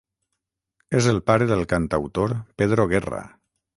És 0.99 1.09
el 1.11 1.21
pare 1.29 1.47
del 1.51 1.61
cantautor 1.73 2.33
Pedro 2.63 2.87
Guerra. 2.95 3.21